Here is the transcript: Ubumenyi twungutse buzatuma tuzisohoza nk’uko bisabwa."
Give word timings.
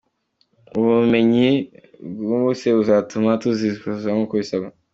Ubumenyi 0.77 1.47
twungutse 2.19 2.67
buzatuma 2.77 3.29
tuzisohoza 3.41 4.07
nk’uko 4.13 4.33
bisabwa." 4.41 4.69